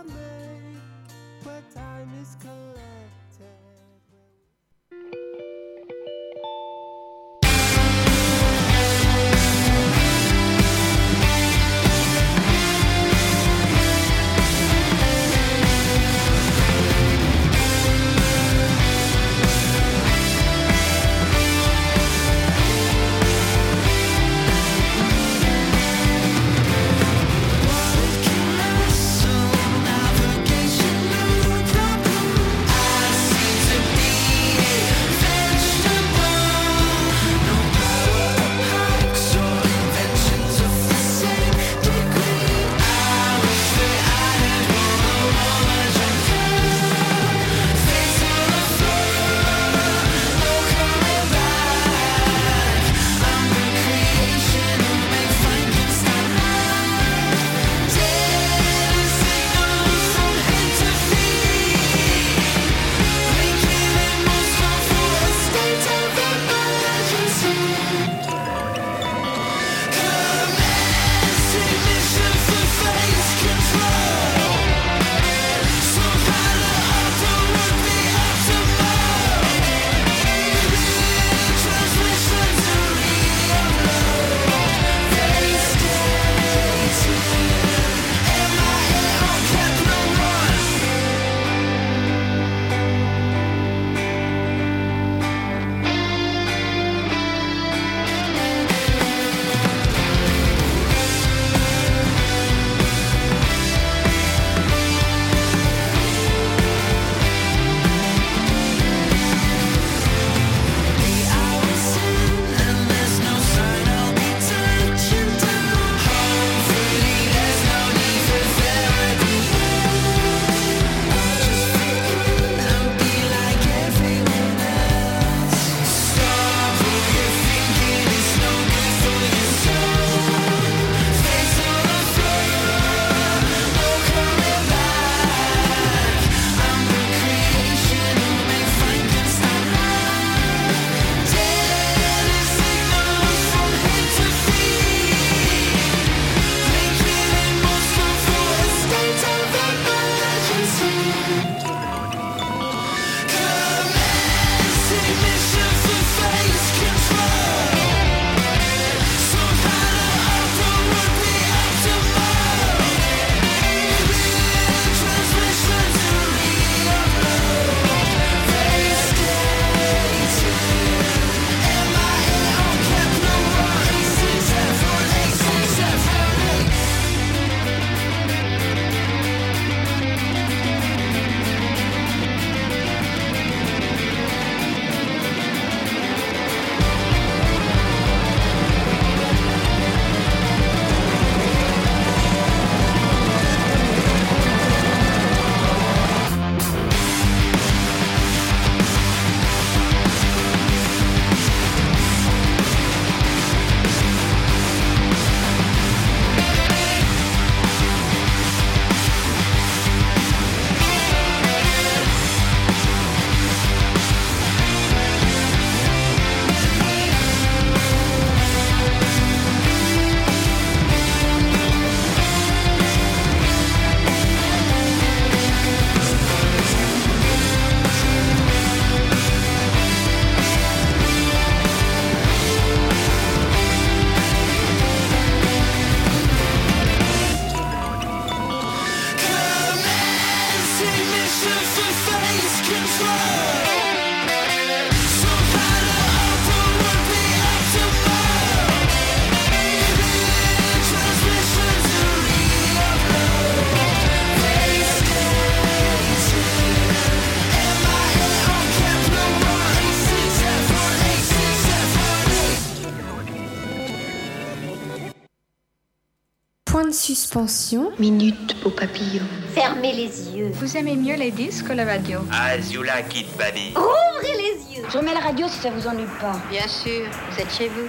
Suspension. 267.07 267.93
Minute, 267.99 268.61
beau 268.61 268.69
papillon. 268.69 269.23
Fermez 269.53 269.93
les 269.93 270.35
yeux. 270.35 270.51
Vous 270.51 270.75
aimez 270.75 270.97
mieux 270.97 271.15
les 271.15 271.31
disques 271.31 271.67
que 271.67 271.71
la 271.71 271.85
radio? 271.85 272.19
Azula 272.33 273.01
Kid 273.03 273.27
Baby. 273.37 273.73
Ouvrez 273.77 274.35
les 274.35 274.75
yeux. 274.75 274.83
Je 274.91 274.97
remets 274.97 275.13
la 275.13 275.21
radio 275.21 275.47
si 275.47 275.57
ça 275.59 275.69
vous 275.69 275.87
ennuie 275.87 276.03
pas. 276.19 276.35
Bien 276.49 276.67
sûr, 276.67 277.05
vous 277.31 277.39
êtes 277.39 277.49
chez 277.49 277.69
vous. 277.69 277.87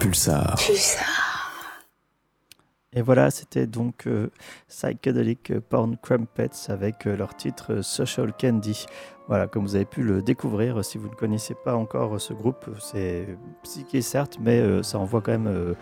Pulsar. 0.00 0.56
Pulsar. 0.56 1.06
Et 2.92 3.02
voilà, 3.02 3.30
c'était 3.30 3.68
donc 3.68 4.08
euh, 4.08 4.32
Psychedelic 4.68 5.60
Porn 5.60 5.96
Crumpets 6.02 6.68
avec 6.68 7.06
euh, 7.06 7.16
leur 7.16 7.36
titre 7.36 7.74
euh, 7.74 7.82
Social 7.82 8.32
Candy. 8.32 8.86
Voilà, 9.28 9.46
comme 9.46 9.64
vous 9.64 9.76
avez 9.76 9.84
pu 9.84 10.02
le 10.02 10.22
découvrir, 10.22 10.84
si 10.84 10.98
vous 10.98 11.08
ne 11.08 11.14
connaissez 11.14 11.54
pas 11.64 11.76
encore 11.76 12.20
ce 12.20 12.32
groupe, 12.32 12.68
c'est 12.80 13.28
psyché 13.62 14.00
certes, 14.00 14.38
mais 14.40 14.58
euh, 14.58 14.82
ça 14.82 14.98
envoie 14.98 15.20
quand 15.20 15.32
même 15.32 15.46
euh, 15.46 15.74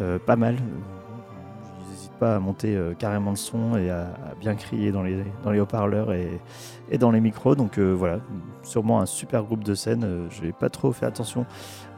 euh, 0.00 0.18
pas 0.18 0.36
mal. 0.36 0.56
À 2.20 2.40
monter 2.40 2.74
euh, 2.74 2.94
carrément 2.94 3.30
le 3.30 3.36
son 3.36 3.76
et 3.76 3.90
à, 3.90 4.08
bien 4.40 4.56
crier 4.56 4.90
dans 4.90 5.02
les, 5.02 5.22
dans 5.44 5.52
les 5.52 5.60
haut-parleurs 5.60 6.12
et, 6.12 6.40
dans 6.98 7.12
les 7.12 7.20
micros. 7.20 7.54
Donc 7.54 7.78
euh, 7.78 7.92
voilà, 7.92 8.18
sûrement 8.64 9.00
un 9.00 9.06
super 9.06 9.44
groupe 9.44 9.62
de 9.62 9.74
scène. 9.74 10.02
Euh, 10.04 10.26
je 10.30 10.42
n'ai 10.42 10.52
pas 10.52 10.68
trop 10.68 10.90
fait 10.90 11.06
attention. 11.06 11.46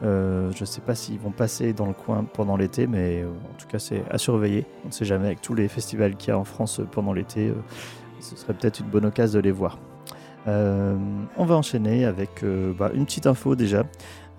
Je 0.03 0.61
ne 0.61 0.65
sais 0.67 0.83
pas 0.83 0.95
s'ils 0.95 1.19
vont 1.19 1.31
passer 1.31 1.73
dans 1.73 1.87
le 1.87 1.95
coin 1.95 2.25
pendant 2.25 2.57
l'été, 2.57 2.87
mais 2.87 3.25
en 3.25 3.57
tout 3.59 3.67
cas 3.67 3.79
c'est 3.79 4.03
à 4.11 4.19
surveiller. 4.19 4.67
On 4.85 4.89
ne 4.89 4.93
sait 4.93 5.07
jamais 5.07 5.27
avec 5.27 5.41
tous 5.41 5.55
les 5.55 5.69
festivals 5.69 6.17
qu'il 6.17 6.31
y 6.31 6.33
a 6.33 6.39
en 6.39 6.45
France 6.45 6.83
pendant 6.91 7.13
l'été. 7.13 7.53
ce 8.21 8.37
serait 8.37 8.55
peut-être 8.55 8.81
une 8.81 8.89
bonne 8.89 9.07
occasion 9.07 9.39
de 9.41 9.45
les 9.45 9.53
voir. 9.53 9.79
On 10.47 11.45
va 11.45 11.55
enchaîner 11.55 12.05
avec 12.07 12.43
bah, 12.79 12.91
une 12.95 13.05
petite 13.05 13.27
info 13.27 13.57
déjà. 13.57 13.85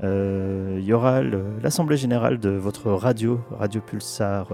Il 0.01 0.83
y 0.83 0.93
aura 0.93 1.21
l'Assemblée 1.21 1.97
générale 1.97 2.39
de 2.39 2.49
votre 2.49 2.91
radio, 2.91 3.39
Radio 3.51 3.81
Pulsar, 3.81 4.47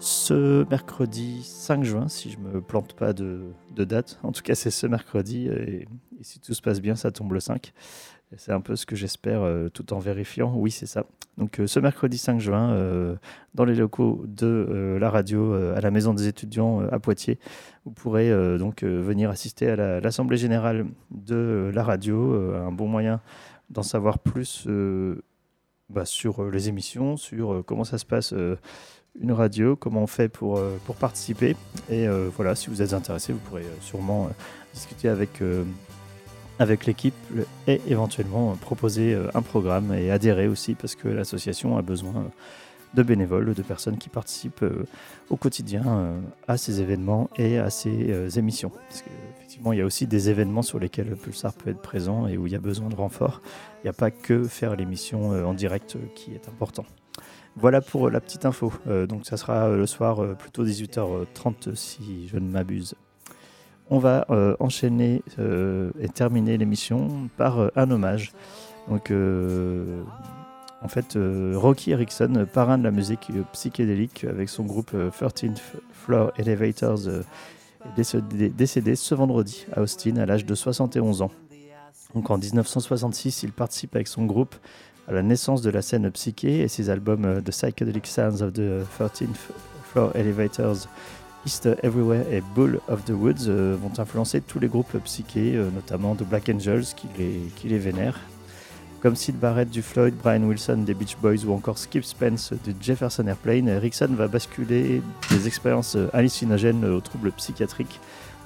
ce 0.00 0.68
mercredi 0.70 1.42
5 1.42 1.82
juin, 1.82 2.08
si 2.08 2.30
je 2.30 2.38
me 2.38 2.60
plante 2.60 2.94
pas 2.94 3.12
de, 3.12 3.52
date. 3.76 4.18
En 4.22 4.32
tout 4.32 4.42
cas, 4.42 4.54
c'est 4.54 4.70
ce 4.70 4.86
mercredi, 4.86 5.48
et, 5.48 5.88
si 6.20 6.40
tout 6.40 6.54
se 6.54 6.62
passe 6.62 6.80
bien, 6.80 6.94
ça 6.94 7.10
tombe 7.10 7.32
le 7.32 7.40
5. 7.40 7.72
Et 8.32 8.36
C'est 8.36 8.52
un 8.52 8.60
peu 8.60 8.76
ce 8.76 8.86
que 8.86 8.94
j'espère, 8.96 9.42
euh, 9.42 9.68
tout 9.68 9.92
en 9.92 9.98
vérifiant. 9.98 10.52
Oui, 10.54 10.70
c'est 10.70 10.86
ça. 10.86 11.04
Donc, 11.36 11.60
euh, 11.60 11.66
ce 11.66 11.80
mercredi 11.80 12.18
5 12.18 12.38
juin, 12.40 12.72
euh, 12.72 13.16
dans 13.54 13.64
les 13.64 13.74
locaux 13.74 14.24
de 14.26 14.98
la 15.00 15.10
radio, 15.10 15.52
à 15.54 15.80
la 15.80 15.90
Maison 15.90 16.14
des 16.14 16.28
étudiants 16.28 16.80
à 16.80 16.98
Poitiers, 16.98 17.38
vous 17.84 17.92
pourrez 17.92 18.30
donc 18.58 18.84
venir 18.84 19.30
assister 19.30 19.68
à 19.68 19.76
la- 19.76 20.00
l'Assemblée 20.00 20.36
générale 20.36 20.86
de 21.10 21.70
la 21.74 21.82
radio. 21.82 22.34
un 22.54 22.72
bon 22.72 22.86
moyen 22.86 23.20
d'en 23.70 23.82
savoir 23.82 24.18
plus 24.18 24.68
bah, 25.88 26.04
sur 26.04 26.50
les 26.50 26.68
émissions, 26.68 27.16
sur 27.16 27.64
comment 27.66 27.84
ça 27.84 27.98
se 27.98 28.04
passe 28.04 28.34
une 29.20 29.32
radio, 29.32 29.76
comment 29.76 30.02
on 30.02 30.06
fait 30.06 30.28
pour, 30.28 30.58
euh, 30.58 30.78
participer. 30.98 31.56
Et 31.90 32.06
euh, 32.06 32.28
voilà, 32.34 32.54
si 32.54 32.68
vous 32.70 32.82
êtes 32.82 32.92
intéressé, 32.92 33.32
vous 33.32 33.38
pourrez 33.40 33.62
euh, 33.62 33.76
sûrement 33.80 34.30
discuter 34.74 35.08
avec, 35.08 35.42
avec 36.58 36.86
l'équipe 36.86 37.14
et 37.66 37.80
éventuellement 37.88 38.54
proposer 38.60 39.18
un 39.34 39.42
programme 39.42 39.92
et 39.92 40.10
adhérer 40.10 40.46
aussi 40.46 40.74
parce 40.74 40.94
que 40.94 41.08
l'association 41.08 41.76
a 41.76 41.82
besoin 41.82 42.30
de 42.94 43.02
bénévoles, 43.02 43.54
de 43.54 43.62
personnes 43.62 43.98
qui 43.98 44.08
participent 44.08 44.64
au 45.30 45.36
quotidien 45.36 46.20
à 46.46 46.56
ces 46.56 46.80
événements 46.80 47.28
et 47.36 47.58
à 47.58 47.70
ces 47.70 48.38
émissions. 48.38 48.70
Parce 48.88 49.02
qu'effectivement, 49.02 49.72
il 49.72 49.80
y 49.80 49.82
a 49.82 49.86
aussi 49.86 50.06
des 50.06 50.30
événements 50.30 50.62
sur 50.62 50.78
lesquels 50.78 51.16
Pulsar 51.16 51.54
peut 51.54 51.70
être 51.70 51.82
présent 51.82 52.28
et 52.28 52.36
où 52.36 52.46
il 52.46 52.52
y 52.52 52.56
a 52.56 52.60
besoin 52.60 52.88
de 52.88 52.94
renfort. 52.94 53.40
Il 53.82 53.86
n'y 53.86 53.90
a 53.90 53.94
pas 53.94 54.12
que 54.12 54.44
faire 54.44 54.76
l'émission 54.76 55.30
en 55.30 55.54
direct 55.54 55.96
qui 56.14 56.34
est 56.34 56.48
important. 56.48 56.84
Voilà 57.60 57.80
pour 57.80 58.06
euh, 58.06 58.10
la 58.10 58.20
petite 58.20 58.46
info. 58.46 58.72
Euh, 58.86 59.06
donc 59.06 59.26
ça 59.26 59.36
sera 59.36 59.66
euh, 59.66 59.76
le 59.76 59.86
soir 59.86 60.36
plutôt 60.36 60.64
18h30 60.64 61.74
si 61.74 62.28
je 62.28 62.38
ne 62.38 62.48
m'abuse. 62.48 62.94
On 63.90 63.98
va 63.98 64.26
enchaîner 64.60 65.22
et 65.38 66.08
terminer 66.10 66.58
l'émission 66.58 67.30
par 67.38 67.70
un 67.74 67.90
hommage. 67.90 68.32
Donc 68.86 69.10
en 69.10 70.88
fait, 70.88 71.18
Rocky 71.54 71.92
Erickson, 71.92 72.46
parrain 72.52 72.76
de 72.76 72.84
la 72.84 72.90
musique 72.90 73.32
psychédélique 73.54 74.24
avec 74.24 74.50
son 74.50 74.64
groupe 74.64 74.90
euh, 74.92 75.08
13th 75.08 75.62
Floor 75.90 76.32
Elevators, 76.36 76.98
décédé, 77.96 78.50
décédé 78.50 78.94
ce 78.94 79.14
vendredi 79.14 79.64
à 79.74 79.80
Austin 79.80 80.18
à 80.18 80.26
l'âge 80.26 80.44
de 80.44 80.54
71 80.54 81.22
ans. 81.22 81.30
Donc 82.14 82.28
en 82.28 82.36
1966, 82.36 83.42
il 83.42 83.52
participe 83.52 83.94
avec 83.94 84.06
son 84.06 84.26
groupe 84.26 84.54
la 85.10 85.22
naissance 85.22 85.62
de 85.62 85.70
la 85.70 85.82
scène 85.82 86.10
psyché 86.10 86.60
et 86.60 86.68
ses 86.68 86.90
albums 86.90 87.24
euh, 87.24 87.40
The 87.40 87.50
Psychedelic 87.50 88.06
Sounds 88.06 88.42
of 88.42 88.52
the 88.52 88.84
13th 88.98 89.50
Floor 89.90 90.10
Elevators, 90.14 90.86
Easter 91.46 91.74
Everywhere 91.82 92.24
et 92.30 92.42
Bull 92.54 92.80
of 92.88 93.04
the 93.04 93.10
Woods 93.10 93.48
euh, 93.48 93.76
vont 93.80 93.92
influencer 93.98 94.40
tous 94.40 94.58
les 94.58 94.68
groupes 94.68 94.96
psychés, 95.04 95.54
euh, 95.54 95.70
notamment 95.74 96.14
The 96.14 96.24
Black 96.24 96.50
Angels 96.50 96.84
qui 96.94 97.08
les, 97.68 97.78
vénèrent. 97.78 98.20
Comme 99.00 99.14
Sid 99.14 99.38
Barrett 99.38 99.70
du 99.70 99.80
Floyd, 99.80 100.14
Brian 100.20 100.42
Wilson 100.42 100.78
des 100.78 100.92
Beach 100.92 101.16
Boys 101.22 101.44
ou 101.46 101.52
encore 101.54 101.78
Skip 101.78 102.04
Spence 102.04 102.52
de 102.52 102.74
Jefferson 102.80 103.26
Airplane, 103.28 103.70
Rickson 103.78 104.10
va 104.10 104.26
basculer 104.26 105.00
des 105.30 105.46
expériences 105.46 105.96
hallucinogènes 106.12 106.84
aux 106.84 107.00
troubles 107.00 107.30
psychiatriques. 107.32 108.00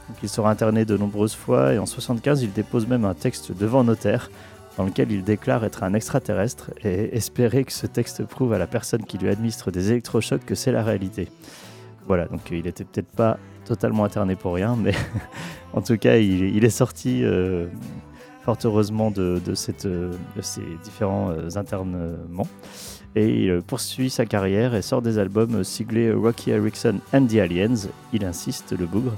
Donc, 0.09 0.19
il 0.23 0.29
sera 0.29 0.51
interné 0.51 0.85
de 0.85 0.97
nombreuses 0.99 1.35
fois 1.35 1.73
et 1.73 1.79
en 1.79 1.87
75 1.87 2.43
il 2.43 2.53
dépose 2.53 2.87
même 2.87 3.07
un 3.07 3.15
texte 3.15 3.51
devant 3.57 3.83
notaire 3.83 4.31
dans 4.77 4.85
lequel 4.85 5.11
il 5.13 5.23
déclare 5.23 5.65
être 5.65 5.83
un 5.83 5.95
extraterrestre 5.95 6.71
et 6.83 7.15
espérer 7.17 7.65
que 7.65 7.73
ce 7.73 7.87
texte 7.87 8.25
prouve 8.25 8.53
à 8.53 8.59
la 8.59 8.67
personne 8.67 9.05
qui 9.05 9.19
lui 9.19 9.29
administre 9.29 9.71
des 9.71 9.91
électrochocs 9.91 10.45
que 10.45 10.55
c'est 10.55 10.73
la 10.73 10.83
réalité. 10.83 11.29
Voilà, 12.07 12.27
donc 12.27 12.41
euh, 12.51 12.57
il 12.57 12.67
était 12.67 12.85
peut-être 12.85 13.11
pas 13.11 13.39
totalement 13.65 14.05
interné 14.05 14.35
pour 14.35 14.55
rien, 14.55 14.77
mais 14.77 14.95
en 15.73 15.83
tout 15.83 15.97
cas 15.97 16.17
il, 16.17 16.65
est 16.65 16.71
sorti 16.71 17.23
euh, 17.23 17.67
fort 18.45 18.59
heureusement 18.65 19.11
de, 19.11 19.41
euh, 19.85 20.13
ces 20.41 20.63
différents 20.83 21.33
internements. 21.55 22.49
Et 23.15 23.45
il 23.45 23.61
poursuit 23.61 24.09
sa 24.09 24.25
carrière 24.25 24.75
et 24.75 24.81
sort 24.81 25.03
des 25.03 25.19
albums 25.19 25.65
siglés 25.65 26.11
Rocky 26.11 26.51
Erickson 26.51 26.99
and 27.13 27.27
the 27.27 27.37
Aliens, 27.37 27.89
il 28.15 28.25
insiste, 28.25 28.73
le 28.73 28.87
bougre, 28.87 29.13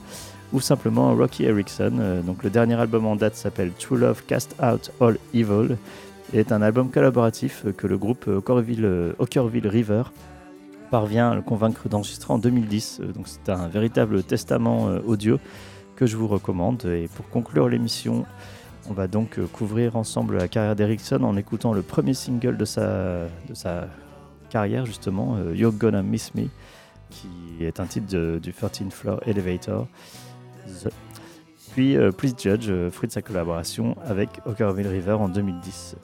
ou 0.55 0.61
simplement 0.61 1.15
Rocky 1.15 1.45
Erickson. 1.45 1.93
Euh, 1.99 2.23
donc 2.23 2.43
le 2.45 2.49
dernier 2.49 2.75
album 2.75 3.05
en 3.05 3.17
date 3.17 3.35
s'appelle 3.35 3.73
True 3.79 3.99
Love 3.99 4.23
Cast 4.27 4.57
Out 4.63 4.91
All 5.01 5.19
Evil 5.35 5.77
et 6.33 6.39
est 6.39 6.53
un 6.53 6.63
album 6.63 6.91
collaboratif 6.91 7.65
euh, 7.67 7.73
que 7.73 7.87
le 7.87 7.99
groupe 7.99 8.27
euh, 8.29 8.41
River 9.69 10.03
parvient 10.91 11.31
à 11.31 11.35
le 11.35 11.43
convaincre 11.43 11.89
d'enregistrer 11.89 12.33
en 12.33 12.39
2010. 12.39 13.01
Euh, 13.01 13.13
Donc 13.13 13.29
c'est 13.29 13.49
un 13.51 13.69
véritable 13.69 14.23
testament 14.23 14.87
audio 15.07 15.39
que 15.97 16.07
je 16.07 16.17
vous 16.17 16.29
recommande. 16.29 16.85
Et 16.87 17.09
pour 17.15 17.29
conclure 17.29 17.69
l'émission, 17.69 18.25
on 18.89 18.93
va 18.93 19.07
donc 19.07 19.39
couvrir 19.53 19.97
ensemble 19.97 20.37
la 20.37 20.49
carrière 20.49 20.77
d'Erickson 20.77 21.23
en 21.23 21.37
écoutant 21.37 21.73
le 21.73 21.83
premier 21.83 22.15
single 22.15 22.57
de 22.57 22.65
sa, 22.65 23.27
de 23.49 23.55
sa 23.55 23.89
carrière 24.51 24.87
justement, 24.87 25.39
You're 25.53 25.73
Gonna 25.73 26.03
Miss 26.03 26.35
Me, 26.35 26.49
qui 27.11 27.29
est 27.61 27.81
un 27.81 27.87
titre 27.87 28.39
du 28.39 28.53
13th 28.53 28.91
Floor 28.91 29.21
Elevator. 29.27 29.87
The- 30.67 30.91
Puis 31.73 31.97
euh, 31.97 32.11
Please 32.13 32.35
Judge, 32.39 32.67
euh, 32.69 32.91
fruit 32.91 33.09
de 33.09 33.13
sa 33.13 33.23
collaboration 33.23 33.97
avec 34.05 34.29
Ockerville 34.47 34.89
River 34.89 35.13
en 35.13 35.29
2010. 35.29 35.97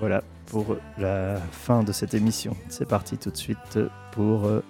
Voilà 0.00 0.22
pour 0.46 0.76
la 0.98 1.36
fin 1.52 1.82
de 1.82 1.92
cette 1.92 2.14
émission. 2.14 2.56
C'est 2.68 2.86
parti 2.88 3.16
tout 3.18 3.30
de 3.30 3.36
suite 3.36 3.78
pour 4.12 4.44
euh, 4.46 4.62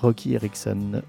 Rocky 0.00 0.34
Erickson. 0.34 1.02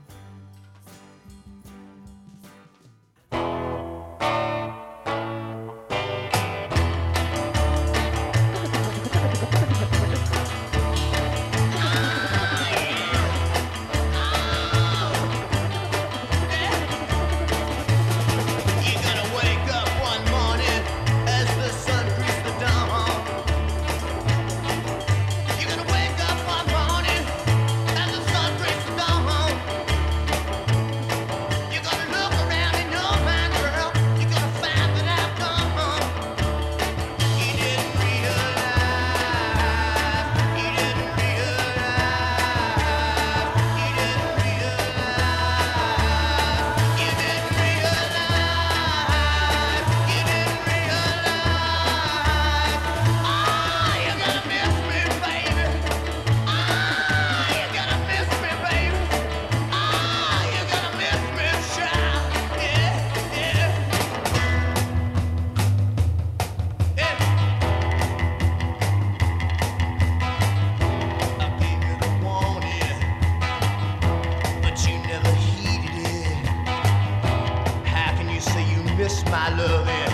My 79.32 79.50
loving 79.56 80.05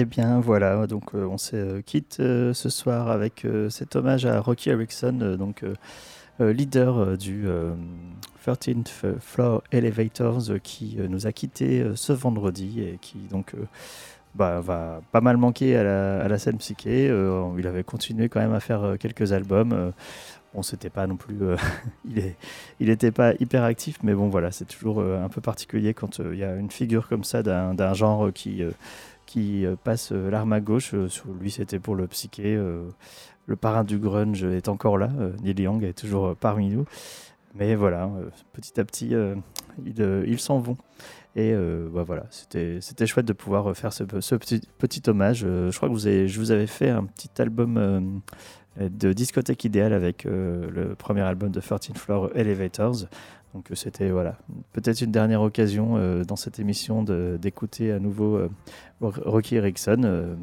Eh 0.00 0.04
bien 0.04 0.38
voilà, 0.38 0.86
donc 0.86 1.12
euh, 1.16 1.26
on 1.26 1.38
se 1.38 1.56
euh, 1.56 1.82
quitte 1.82 2.18
euh, 2.20 2.54
ce 2.54 2.68
soir 2.68 3.10
avec 3.10 3.44
cet 3.68 3.96
hommage 3.96 4.26
à 4.26 4.38
Rocky 4.40 4.70
Erickson, 4.70 5.36
donc 5.36 5.64
leader 6.38 7.18
du 7.18 7.48
euh, 7.48 7.74
13th 8.46 9.18
Floor 9.18 9.64
Elevators, 9.72 10.60
qui 10.62 10.98
nous 11.08 11.26
a 11.26 11.32
quitté 11.32 11.80
euh, 11.80 11.96
ce 11.96 12.12
vendredi 12.12 12.80
et 12.80 12.98
qui 13.00 13.18
donc 13.28 13.54
bah, 14.36 14.60
va 14.60 15.00
pas 15.10 15.20
mal 15.20 15.36
manquer 15.36 15.76
à 15.76 16.28
la, 16.28 16.38
scène 16.38 16.58
psyché. 16.58 17.06
Il 17.58 17.66
avait 17.66 17.82
continué 17.82 18.28
quand 18.28 18.38
même 18.38 18.54
à 18.54 18.60
faire 18.60 18.94
quelques 19.00 19.32
albums. 19.32 19.92
Bon, 20.54 20.62
c'était 20.62 20.90
pas 20.90 21.08
non 21.08 21.16
plus. 21.16 21.38
il 22.08 22.20
est, 22.20 22.36
était 22.78 23.10
pas 23.10 23.32
hyper 23.40 23.64
actif, 23.64 23.98
mais 24.04 24.14
bon, 24.14 24.28
voilà, 24.28 24.52
c'est 24.52 24.64
toujours 24.66 25.02
un 25.02 25.28
peu 25.28 25.40
particulier 25.40 25.92
quand 25.92 26.20
il 26.20 26.38
y 26.38 26.44
a 26.44 26.54
une 26.54 26.70
figure 26.70 27.08
comme 27.08 27.24
ça 27.24 27.42
d'un 27.42 27.94
genre 27.94 28.32
qui, 28.32 28.62
qui 29.28 29.66
euh, 29.66 29.76
passe 29.76 30.10
euh, 30.10 30.30
l'arme 30.30 30.54
à 30.54 30.60
gauche. 30.60 30.94
Euh, 30.94 31.08
sur 31.08 31.26
lui, 31.38 31.50
c'était 31.50 31.78
pour 31.78 31.94
le 31.94 32.06
psyché. 32.08 32.56
le 33.46 33.56
parrain 33.56 33.84
du 33.84 33.98
grunge 33.98 34.42
est 34.42 34.68
encore 34.68 34.98
là. 34.98 35.10
Neil 35.42 35.60
Young 35.60 35.84
est 35.84 35.92
toujours 35.98 36.34
parmi 36.36 36.68
nous. 36.70 36.84
Mais 37.54 37.74
voilà, 37.74 38.10
petit 38.52 38.78
à 38.78 38.84
petit, 38.84 39.14
ils, 39.84 40.24
ils 40.26 40.38
s'en 40.38 40.58
vont. 40.58 40.76
Et 41.34 41.54
bah 41.92 42.02
voilà, 42.02 42.26
c'était 42.30 43.06
chouette 43.06 43.24
de 43.24 43.32
pouvoir 43.32 43.74
faire 43.74 43.92
ce, 43.92 44.04
petit, 44.04 45.02
hommage. 45.06 45.40
Je 45.40 45.74
crois 45.74 45.88
que 45.88 45.94
vous 45.94 46.06
avez, 46.06 46.28
je 46.28 46.38
vous 46.38 46.50
avais 46.50 46.66
fait 46.66 46.90
un 46.90 47.04
petit 47.04 47.30
album 47.40 48.20
de 48.78 49.12
discothèque 49.14 49.64
idéale 49.64 49.94
avec 49.94 50.24
le 50.24 50.94
premier 50.98 51.22
album 51.22 51.50
de 51.50 51.60
13 51.60 51.94
Floor 51.94 52.30
Elevators. 52.34 53.06
Donc 53.58 53.72
euh, 53.72 53.74
c'était 53.74 54.10
voilà, 54.10 54.36
peut-être 54.72 55.00
une 55.00 55.10
dernière 55.10 55.42
occasion 55.42 55.96
euh, 55.96 56.22
dans 56.22 56.36
cette 56.36 56.60
émission 56.60 57.02
d'écouter 57.02 57.90
à 57.90 57.98
nouveau 57.98 58.36
euh, 58.36 58.48
Rocky 59.00 59.56
Erickson. 59.56 60.36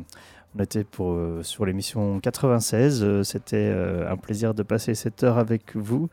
On 0.54 0.62
était 0.62 0.84
pour, 0.84 1.18
sur 1.42 1.66
l'émission 1.66 2.20
96. 2.20 3.04
Euh, 3.04 3.24
c'était 3.24 3.74
un 4.06 4.18
plaisir 4.18 4.54
de 4.54 4.64
passer 4.64 4.96
cette 4.96 5.24
heure 5.24 5.38
avec 5.38 5.78
vous. 5.78 6.10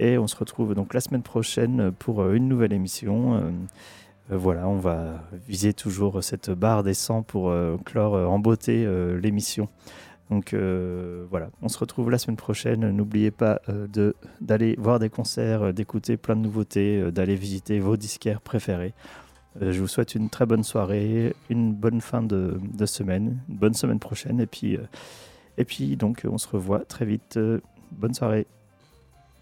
Et 0.00 0.18
on 0.18 0.26
se 0.26 0.34
retrouve 0.34 0.74
donc 0.74 0.94
la 0.94 1.00
semaine 1.00 1.22
prochaine 1.22 1.92
pour 1.92 2.28
une 2.32 2.48
nouvelle 2.48 2.72
émission. 2.72 3.54
Voilà, 4.28 4.66
on 4.66 4.78
va 4.78 5.22
viser 5.46 5.74
toujours 5.74 6.24
cette 6.24 6.50
barre 6.50 6.82
des 6.82 6.94
100 6.94 7.22
pour 7.22 7.54
clore 7.84 8.14
en 8.14 8.38
beauté 8.40 8.84
l'émission. 9.20 9.68
Donc 10.32 10.54
euh, 10.54 11.26
voilà, 11.28 11.50
on 11.60 11.68
se 11.68 11.78
retrouve 11.78 12.10
la 12.10 12.16
semaine 12.16 12.38
prochaine. 12.38 12.90
N'oubliez 12.90 13.30
pas 13.30 13.60
euh, 13.68 13.86
de- 13.86 14.14
d'aller 14.40 14.76
voir 14.78 14.98
des 14.98 15.10
concerts, 15.10 15.62
euh, 15.62 15.72
d'écouter 15.72 16.16
plein 16.16 16.36
de 16.36 16.40
nouveautés, 16.40 17.12
d'aller 17.12 17.36
visiter 17.36 17.80
vos 17.80 17.98
disquaires 17.98 18.40
préférés. 18.40 18.94
Je 19.60 19.78
vous 19.78 19.88
souhaite 19.88 20.14
une 20.14 20.30
très 20.30 20.46
bonne 20.46 20.62
soirée, 20.64 21.36
une 21.50 21.74
bonne 21.74 22.00
fin 22.00 22.22
de, 22.22 22.58
semaine, 22.86 23.40
une 23.50 23.56
bonne 23.56 23.74
semaine 23.74 23.98
prochaine. 23.98 24.40
Et 24.40 24.46
puis, 24.46 24.78
et 25.58 25.66
puis 25.66 25.96
donc, 25.98 26.22
on 26.26 26.38
se 26.38 26.48
revoit 26.48 26.86
très 26.86 27.04
vite. 27.04 27.38
Bonne 27.90 28.14
soirée. 28.14 28.46